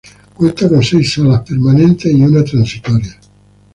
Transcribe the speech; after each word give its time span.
Cuenta 0.33 0.67
con 0.67 0.81
seis 0.81 1.13
salas 1.13 1.41
permanentes 1.47 2.11
y 2.11 2.23
una 2.23 2.43
transitoria. 2.43 3.19